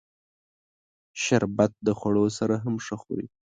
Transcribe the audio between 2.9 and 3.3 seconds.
خوري